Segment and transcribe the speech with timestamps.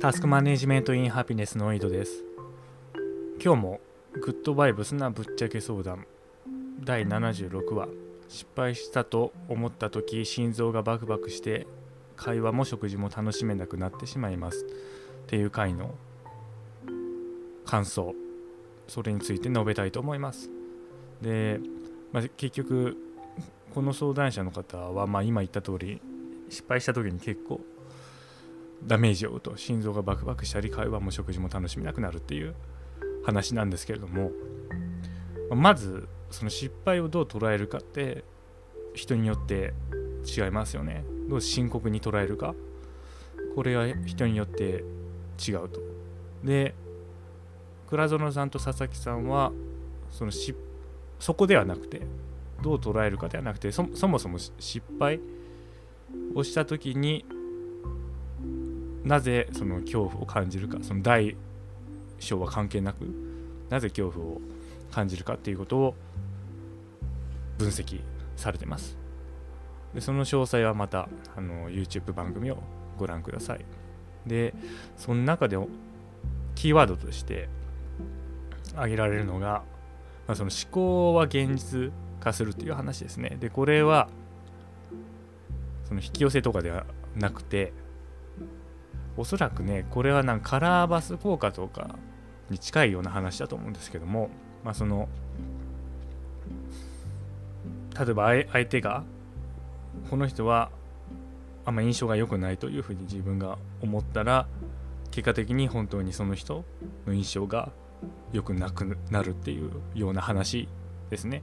[0.00, 2.24] タスクマネジメントインハピネスの井戸です。
[3.42, 3.80] 今日も
[4.12, 6.06] グッドバイブスなぶっちゃけ相談。
[6.84, 7.88] 第76話。
[8.28, 11.66] 失敗したと思った時心臓がバクバクして
[12.14, 14.66] 会話も食事も楽しめなくなってしまいます。
[14.66, 15.92] っていう回の
[17.66, 18.14] 感想。
[18.86, 20.48] それについて述べたいと思います。
[21.20, 21.58] で、
[22.12, 22.96] まあ、結局
[23.74, 26.00] この相談者の方は、まあ、今言った通り
[26.48, 27.60] 失敗した時に結構
[28.84, 29.40] ダメージを負う。
[29.40, 32.54] と心臓がバクバクしたり会話も食事も楽しめなくなるっていう
[33.24, 34.32] 話なんですけれども。
[35.50, 38.24] まずその失敗をどう捉えるかって
[38.94, 39.72] 人によって
[40.26, 41.04] 違いますよね。
[41.28, 42.54] どう深刻に捉えるか。
[43.54, 44.84] これは人によって
[45.46, 45.80] 違うと。
[46.44, 46.74] で
[47.88, 49.52] 倉園さんと佐々木さんは
[50.10, 50.54] そのし
[51.18, 52.02] そこではなくて
[52.62, 55.20] どう捉えるかではなくてそもそも失敗
[56.34, 57.24] をした時に
[59.08, 61.34] なぜその恐怖を感じるかその大
[62.18, 63.06] 小は関係なく
[63.70, 64.40] なぜ恐怖を
[64.92, 65.94] 感じるかっていうことを
[67.56, 68.00] 分析
[68.36, 68.98] されてます。
[69.94, 72.58] でその詳細はまたあの YouTube 番組を
[72.98, 73.64] ご覧ください。
[74.26, 74.52] で
[74.98, 75.56] その中で
[76.54, 77.48] キーワードとして
[78.74, 79.62] 挙げられるのが、
[80.26, 83.38] まあ、その思考は現実化するっていう話ですね。
[83.40, 84.08] でこれは
[85.84, 86.84] その引き寄せとかでは
[87.16, 87.72] なくて
[89.18, 91.96] おそらくねこれはなんかカラーバス効果とか
[92.50, 94.30] に近いような話だと思うんですけども
[94.64, 95.08] まあその
[97.98, 99.04] 例えば相手が
[100.08, 100.70] この人は
[101.64, 104.46] あんま印象が良くないというふうに自分が思ったら
[105.10, 106.64] 結果的に本当にその人
[107.06, 107.72] の印象が
[108.32, 110.68] 良くなくなるっていうような話
[111.10, 111.42] ですね。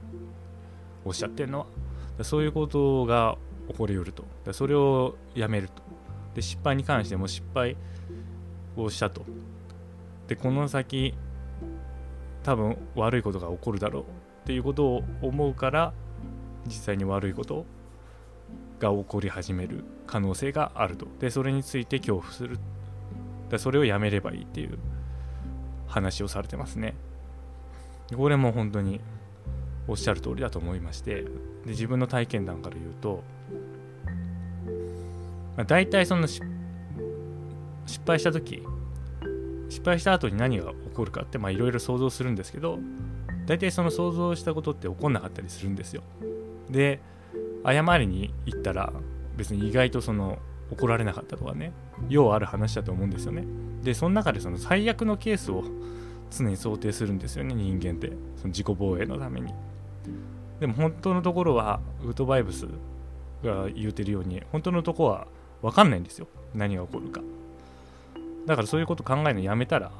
[1.04, 1.66] おっしゃってるのは。
[2.24, 3.36] そういうことが
[3.68, 4.24] 起こりうると。
[4.52, 5.82] それをやめると。
[6.36, 7.78] で失敗に関しても失敗
[8.76, 9.24] をしたと。
[10.28, 11.14] でこの先
[12.42, 14.06] 多分悪いことが起こるだろうっ
[14.44, 15.94] ていうことを思うから
[16.66, 17.64] 実際に悪いこと
[18.78, 21.06] が起こり始める可能性があると。
[21.18, 22.58] でそれについて恐怖する。
[23.48, 24.78] でそれをやめればいいっていう
[25.86, 26.94] 話をされてますね。
[28.14, 29.00] これも本当に
[29.88, 31.22] おっしゃる通りだと思いまして。
[31.22, 31.30] で
[31.68, 33.24] 自分の体験談から言うと
[35.56, 36.44] まあ、大体その失
[38.06, 38.62] 敗した時
[39.68, 42.78] 失敗した後に何が起こるかっていろいろ想像するんですけど
[43.46, 46.02] 大体その想像したことって起こんなかったりするんですよ。
[46.68, 47.00] で
[47.64, 48.92] 謝りに行ったら
[49.36, 50.38] 別に意外とその
[50.70, 51.72] 怒られなかったとかね
[52.08, 53.44] ようある話だと思うんですよね。
[53.82, 55.64] でその中でその最悪のケースを
[56.30, 58.08] 常に想定するんですよね人間って。
[58.36, 59.54] その自己防衛のために。
[60.60, 62.66] でも本当のところはウッドバイブス
[63.44, 65.26] が言うてるように本当のとこは
[65.62, 66.26] 分かんないんですよ。
[66.54, 67.20] 何が起こるか。
[68.46, 69.90] だからそういうこと考えるのやめたら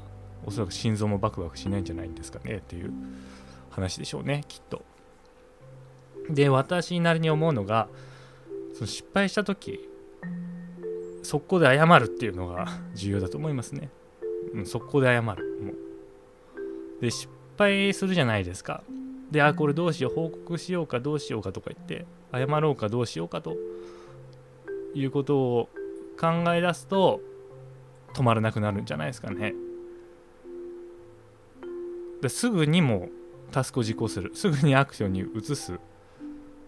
[0.44, 2.92] おそらく心臓もバクバクしないんじゃないんですかねっていう
[3.70, 4.84] 話でしょうねきっと。
[6.30, 7.88] で私なりに思うのが
[8.74, 9.88] その失敗した時
[11.22, 13.90] 速攻で謝るっていうのが 重要だと思いますね、
[14.54, 15.24] うん、速攻で謝る。
[15.24, 15.36] もう。
[17.00, 17.28] で失
[17.58, 18.82] 敗するじゃないですか。
[19.30, 23.56] であこれどうしよう報告しようかどうしようかとか言って謝ろうかどうしようかと
[24.96, 25.68] いうことを
[26.18, 27.20] 考え出すと
[28.14, 29.54] 止まらなくなるんじゃないですかね。
[32.22, 33.08] ですぐにも
[33.52, 34.32] タスクを実行する。
[34.34, 35.78] すぐにアクションに移す。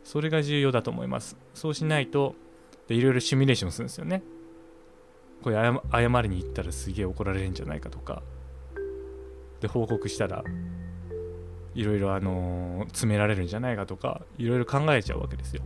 [0.05, 1.39] それが重要だと思います。
[1.55, 2.35] そうしないと
[2.87, 4.23] でいろいろシミュレーションするんですよね。
[5.43, 8.23] これ謝りに行ったらすげえ怒られるんじゃないかとか。
[9.61, 10.45] で報告したら
[11.75, 15.63] いろいろあの、詰められるんじゃないかとかいろいろ考えちゃうわけですよ。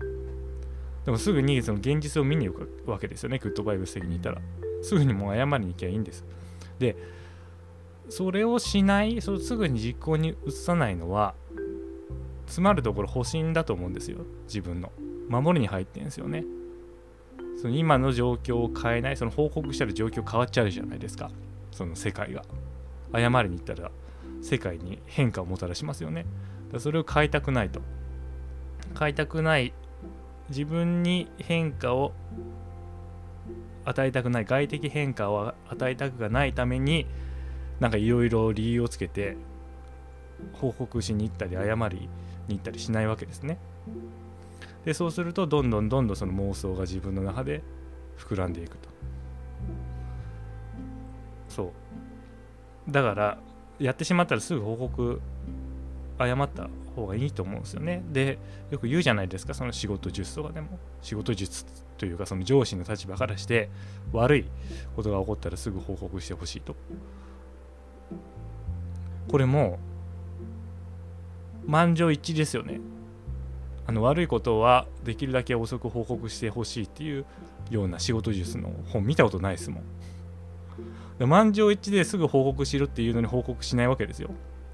[1.04, 3.38] でもすぐにその現実を見に行くわけですよね。
[3.38, 4.40] グッドバイブス的にいたら。
[4.82, 6.24] すぐにもう謝りに行きゃいいんです。
[6.78, 6.96] で
[8.08, 11.34] それをしないそすぐに実行に移さないのは
[12.46, 14.18] 詰まるところ保身だと思うんですよ。
[14.44, 14.92] 自分の。
[15.28, 16.44] 守りに入ってんですよね。
[17.60, 19.16] その今の状況を変えない。
[19.16, 21.30] その報告したら状況変わっちゃうじゃないですか。
[21.70, 22.42] その世界が。
[23.14, 23.90] 謝りに行ったら
[24.40, 26.26] 世界に変化をもたらしますよね。
[26.72, 27.80] だそれを変えたくないと。
[28.98, 29.72] 変えたくない
[30.48, 32.12] 自分に変化を
[33.84, 37.06] 与えたくない外的変化を与えたくがないために
[37.80, 39.36] なんかいろいろ理由をつけて
[40.52, 42.08] 報告しに行ったり謝り
[42.48, 43.58] に行ったりしないわけですね。
[44.84, 47.62] でそうするとどんどんどんどんその妄想が自分の中で
[48.18, 48.88] 膨らんでいくと。
[51.48, 51.72] そ
[52.88, 53.38] うだから
[53.78, 55.20] やってしまったらすぐ報告
[56.18, 58.02] 謝った方がいいと思うんですよね。
[58.12, 58.38] で
[58.70, 59.54] よく言うじゃないですか。
[59.54, 60.78] その仕事術とかでも。
[61.00, 61.64] 仕事術
[61.98, 63.68] というかその上司の立場からして
[64.12, 64.44] 悪い
[64.94, 66.76] ことが起こったらすぐ報告してほしいと。
[69.28, 69.78] これも
[71.66, 72.80] 満場一致ですよね。
[73.86, 77.24] あの悪いことはできるだけ遅く報告してほしいっていう
[77.70, 79.84] ような仕事術の本見たことないですもん。
[81.28, 84.30] 満場一致ですぐ報告しろっていうのに報告しないわけですよ。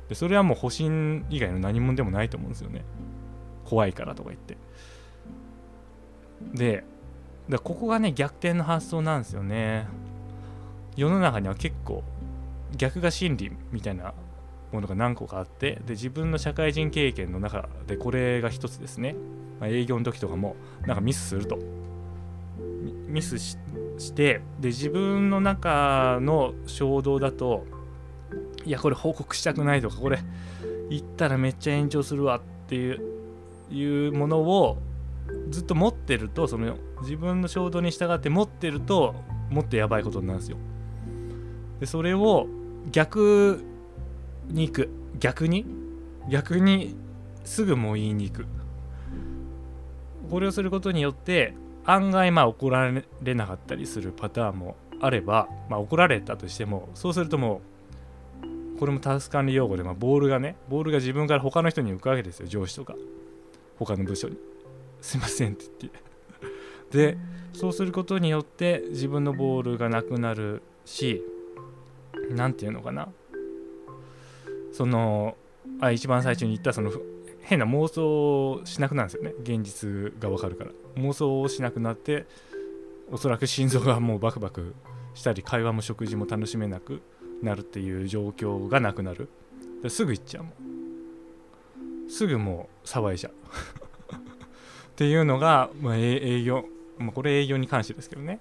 [0.08, 2.84] でそれはもう保身以外の何者でもないと思うんですよね。
[3.64, 4.56] 怖いからとか言って。
[6.54, 6.84] で
[7.48, 9.86] だここがね逆転の発想なんですよね。
[10.96, 12.02] 世の中には結構
[12.76, 14.14] 逆が真理みたいな
[14.72, 19.14] ものが何個かあってで自分の社会人経験の中でこれが一つですね、
[19.60, 20.56] まあ、営業の時とかも
[20.86, 21.58] なんかミスすると。
[23.06, 23.56] ミスし
[24.12, 27.64] てで自分の中の衝動だと
[28.68, 30.18] いやこれ報告したくないとかこれ
[30.90, 33.00] 言ったらめっちゃ炎上するわっていう
[33.70, 34.76] いうものを
[35.48, 39.14] ずっと持ってるとその自分の衝動に従って持ってると
[39.48, 40.58] もっとやばいことになるんですよ。
[41.80, 42.46] でそれを
[42.92, 43.64] 逆
[44.48, 44.90] に行く。
[45.18, 45.64] 逆に？
[46.28, 46.94] 逆に
[47.44, 48.46] すぐもう言いに行く。
[50.30, 51.54] これをすることによって
[51.86, 52.92] 案外まあ怒ら
[53.22, 57.60] れなかったりするパターンもあれば、まあ、怒られたとしてもそうするともう
[58.78, 62.94] これもタスク管理用語で、まあ、ボールがねボールが自分から他の人に浮くわけですよ上司とか。
[63.78, 64.36] 他の部署に。
[65.00, 67.08] すいませんって言って。
[67.14, 67.18] で
[67.52, 71.22] そうすることによって自分のボールがなくなるし
[72.30, 73.08] 何て言うのかな。
[74.72, 75.36] その
[75.80, 76.92] あ一番最初に言ったその
[77.42, 79.34] 変な妄想をしなくなるんですよね。
[79.42, 80.70] 現実がわかるから。
[80.96, 82.26] 妄想をしなくなって
[83.10, 84.74] おそらく心臓がもうバクバク
[85.14, 87.00] したり会話も食事も楽しめなく
[87.42, 89.28] なるっていう状況がなくなる。
[89.88, 92.10] すぐ行っちゃうもん。
[92.10, 93.32] すぐもう騒いじゃう。
[94.14, 94.18] っ
[94.96, 96.64] ていうのが、まあ、営業、
[96.98, 98.40] まあ、これ営業に関してですけどね。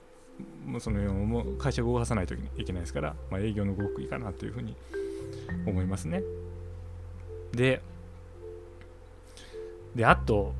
[0.65, 4.75] もうそのもう会社を動かさないといけないですから、まあ、営業の極意かなというふうに
[5.65, 6.23] 思いますね。
[7.53, 7.81] で
[9.95, 10.53] であと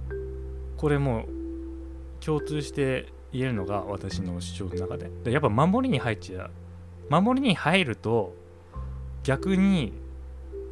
[0.78, 1.26] これも
[2.22, 5.12] 共通して言えるのが私の主張の中で。
[5.24, 6.52] でやっぱ守りに入っちゃう
[7.10, 8.34] 守りに入ると
[9.24, 9.94] 逆に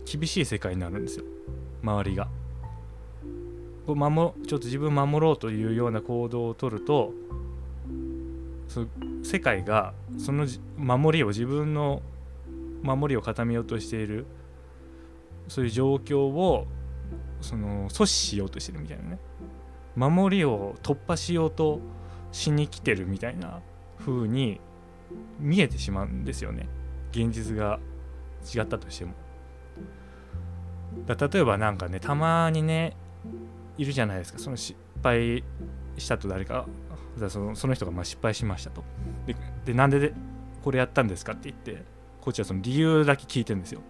[0.05, 1.25] 厳しい世界になるんですよ。
[1.83, 2.27] 周りが。
[3.85, 7.13] こう守ちょっと自分守ろうというような行動をとると
[8.67, 8.85] そ
[9.23, 10.47] 世界がその
[10.77, 12.01] 守りを自分の
[12.81, 14.25] 守りを固めようとしている
[15.47, 16.65] そういう状況を
[17.41, 19.19] その阻止しようとしてるみたいなね。
[19.95, 21.79] 守りを突破しようと
[22.31, 23.61] しに来てるみたいな
[23.99, 24.59] 風に
[25.40, 26.68] 見えてしまうんですよね。
[27.12, 27.80] 現実が
[28.54, 29.13] 違ったとしても。
[31.06, 32.96] だ例えば何かねたまにね
[33.78, 34.40] いるじゃないですか。
[34.40, 35.44] その失敗
[35.98, 36.66] したと誰か。
[37.30, 38.84] そのその人がま失敗しましたと。
[39.25, 39.36] で
[39.66, 40.13] でなんでで
[40.63, 41.84] これやったんですかって言って
[42.22, 43.81] こっちはその理由だけ聞いてるんですよ。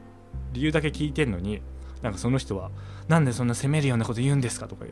[0.53, 1.61] 理由だけ聞いてんのに
[2.01, 2.71] なんかその人は
[3.07, 4.85] なんでそんな責めるようなこと言うんですかとか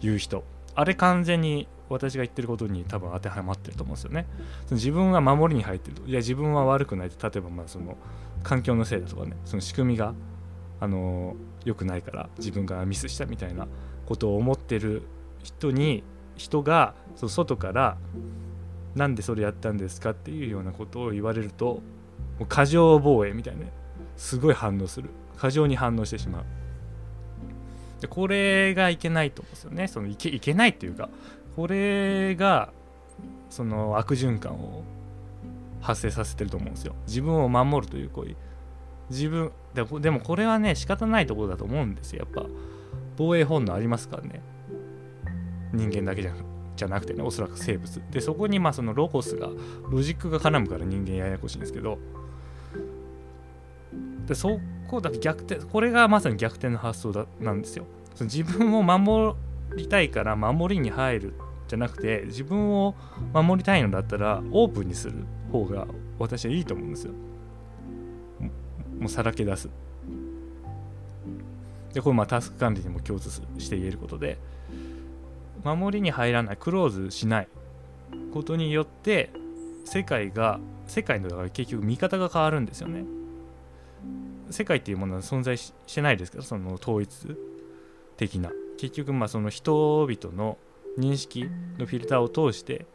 [0.00, 0.44] 言う人。
[0.76, 4.26] あれ完全に私が言ってることに多分当てはまってると思うんですよね。
[4.66, 6.06] その自分が守りに入ってると。
[6.06, 7.30] いや、自分は悪くないと。
[7.30, 7.96] 例えば、まあ、その、
[8.42, 10.14] 環境のせいだとかね、その仕組みが、
[10.78, 13.66] あの良くないから、自分がミスしたみたいな
[14.04, 15.02] ことを思ってる
[15.42, 16.04] 人に、
[16.36, 17.96] 人が、その外から、
[18.94, 21.80] なんでそれやったんですかっていうようなことを言われると、
[22.48, 23.64] 過剰防衛みたいな、
[24.16, 25.08] すごい反応する。
[25.38, 26.44] 過剰に反応してしまう。
[28.06, 29.88] でこれがいけないと思うんですよね。
[29.88, 31.08] そのいけいけないっていうか、
[31.56, 32.72] これが
[33.50, 34.84] その悪循環を
[35.80, 36.94] 発生させてると思うんですよ。
[37.06, 38.36] 自分を守るという行為。
[39.10, 42.20] 自分ででもこれはね仕方ないところだと思うんですよ。
[42.20, 42.48] やっぱ
[43.16, 44.40] 防衛本能ありますからね。
[45.72, 46.32] 人間だけじゃ
[46.76, 48.02] じゃなくてねおそらく生物。
[48.10, 49.48] でそこにまあそのロゴスが
[49.90, 51.98] ロジックが絡むから人間ややこしいんですけど
[54.26, 57.86] でそこだけ逆転これがまさに逆転の発想だなんですよ。
[58.16, 59.36] その自分を守
[59.76, 61.34] りたいから守りに入る
[61.68, 62.94] じゃなくて自分を
[63.32, 65.86] 守りたいのだったらオープンにする方が
[66.18, 67.12] 私はいいと思うんですよ。
[68.98, 69.68] もうさらけ出す。
[71.92, 74.38] でこれまあタスク管理にも共通して言えることで
[75.64, 77.48] 守りに入らないクローズしない
[78.32, 79.30] ことによって
[79.84, 83.04] 世界が世界のだから結局見方が変わるんですよね。
[84.50, 87.36] 世界っていうものは存在してないですけどその統一
[88.16, 88.50] 的な。
[88.78, 90.58] 結局まあその人々の
[90.98, 91.44] 認識
[91.78, 92.86] のフィルターを通して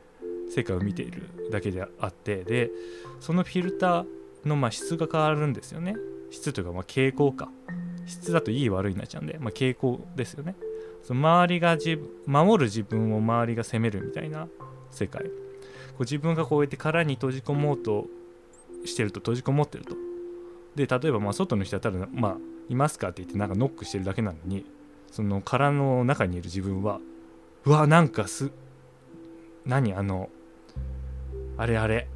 [0.50, 2.70] 世界を見ているだけであってで
[3.20, 4.06] そのフィルター
[4.46, 5.96] のま質が変わるんですよね。
[6.30, 7.50] 質というかま傾向か。
[8.08, 10.56] 質だといい悪いになっちゃうんで、まあ、傾向ですよね。
[11.04, 14.48] その周りが自守る自分を周りが責めるみたいな
[14.90, 15.24] 世界。
[15.24, 15.30] こ
[16.00, 18.08] う自分がこうやって殻に閉じ込もうと
[18.86, 19.96] してると閉じこもってると。
[20.76, 22.38] で例えばまあ外の人はただまあ
[22.70, 24.66] いますかって言ってなんかノックしてるだけなのに
[25.12, 27.00] その殻の中にいる自分は
[27.66, 28.52] うわなんかす
[29.66, 30.30] 何あの
[31.58, 32.08] あれあれ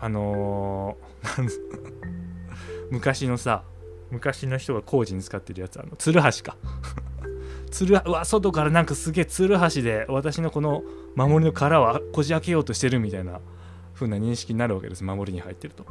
[0.00, 1.50] あのー
[2.90, 3.62] 昔のさ
[4.10, 6.56] 昔の人が工事に使ってるやつあのツルハシか
[8.06, 10.82] うわ外からなんかすげえツルハシで私のこの
[11.14, 13.40] 守りの殻をこじ開けようとしてるみたいな
[13.94, 15.84] 風な認識になるわけです守りに入ってると。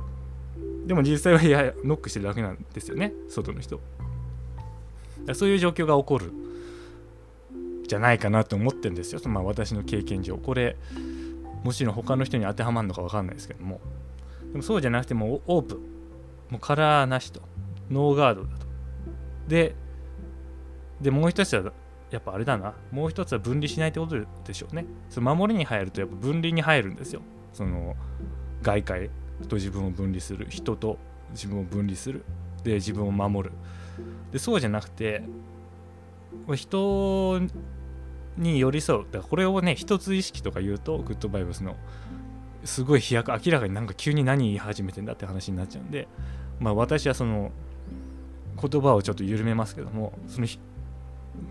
[0.86, 3.80] でも実際はいやノックしてるだけなんですよね外の人。
[5.34, 6.32] そういう状況が起こる
[7.88, 10.38] じゃないかなと思ってるんですよ、まあ、私の経験上。
[10.38, 10.76] これ
[11.64, 13.82] もちろん他の人に当てはまるのか分かんないですけども。
[14.52, 15.78] でもそうじゃなくてもオープン。
[16.52, 17.42] もうカラーなしと。
[17.90, 18.66] ノーガードだと。
[19.48, 19.76] で
[21.02, 21.72] でもう一つは
[22.12, 22.76] やっぱあれだな。
[22.92, 24.16] もう一つは分離しないってこと
[24.46, 24.86] でしょうね。
[25.10, 27.22] その守りに入るとやっぱ分離に入るんですよ。
[27.52, 27.96] その
[28.62, 29.10] 外界。
[29.50, 30.48] と自分を分離する。
[30.50, 30.98] 人と
[31.32, 32.24] 自分を分離する。
[32.64, 33.56] で自分を守る。
[34.32, 35.24] でそうじゃなくて
[36.56, 37.42] 人
[38.38, 39.06] に寄り添う。
[39.06, 41.76] だからこれをね一つ意識とか言うとグッドバイブスの
[42.64, 46.08] すごい飛躍明らかになんか急に何言い始めてんだって話になっちゃうんで
[46.60, 47.52] まあ私はその
[48.60, 50.48] 言葉をちょっと緩めますけどもその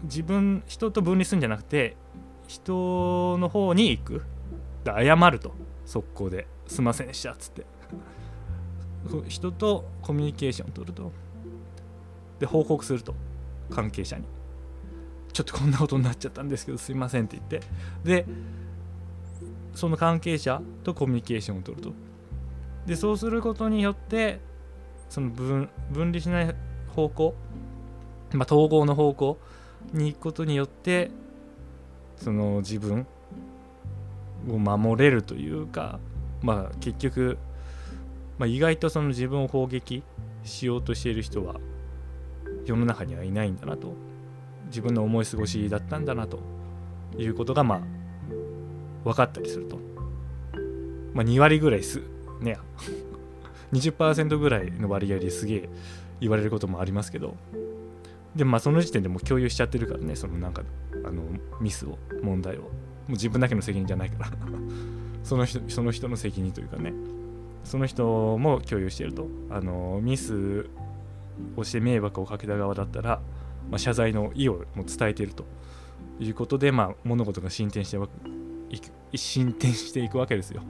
[0.05, 1.97] 自分人と分離するんじゃなくて
[2.49, 4.23] 人の方に行く。
[4.85, 5.55] 謝ると。
[5.87, 6.47] 速攻で。
[6.67, 7.67] すいませんでしたっつって。
[9.29, 11.13] 人とコミュニケーションを取ると
[12.39, 13.15] で報告すると
[13.71, 14.25] 関係者に。
[15.33, 17.67] ちょっとこんなことになっちゃったんですけどすいませんって言って。
[18.05, 18.27] で
[19.75, 21.93] その関係者とコミュニケーションを取ると。
[22.87, 24.41] でそうすることによって
[25.09, 26.55] その分分離しない
[26.95, 27.35] 方向、
[28.33, 29.39] まあ、統合の方向
[29.93, 31.11] に行くことによって
[32.17, 33.07] その自分
[34.49, 35.99] を守れるというか
[36.43, 37.39] まあ結局、
[38.39, 40.03] まあ、意外とその自分を攻撃
[40.45, 41.57] しようとしている人は
[42.65, 43.95] 世の中にはいないんだなと。
[44.67, 46.41] 自分の思い過ごしだったんだなと。
[47.19, 47.81] いうことがまあ
[49.05, 49.79] 分かったりすると、
[51.13, 52.03] まあ、2割ぐらいす
[52.41, 52.59] ね。
[53.73, 55.69] 20%ぐらいの割合ですげえ
[56.21, 57.37] 言われることもありますけど。
[58.35, 60.65] でもまあその時点でもう共有しちゃってるからねそのなんか
[61.05, 61.23] あの
[61.61, 62.63] ミスを問題を。
[62.63, 62.69] も
[63.11, 64.31] う自分だけの責任じゃないから。
[65.23, 66.93] その人その人の責任というかね。
[67.65, 69.29] その人も共有してると。
[69.51, 70.67] あのミス
[71.57, 73.21] をして迷惑をかけた側だったら、
[73.71, 75.45] まあ、謝罪の意をも伝えていると
[76.21, 77.99] いうことで、まあ、物事が進展して
[79.17, 80.63] 進展していくわけですよ。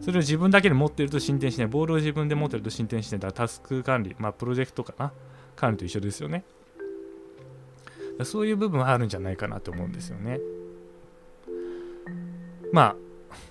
[0.00, 1.66] それを自分だけで持ってると進展しない。
[1.68, 3.20] ボールを自分で持ってると進展しない。
[3.20, 5.12] だからタスク管理、まあプロジェクトかな。
[5.54, 6.44] 管理と一緒ですよね。
[8.24, 10.40] そういう部分はあるんじゃないかなと思うんですよね。
[12.72, 12.96] まあ、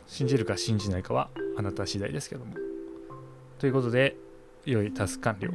[0.08, 2.54] 信じるか信じないかはあなた次第ですけども。
[3.60, 4.18] ということで、
[4.66, 5.52] 良いタスク管理を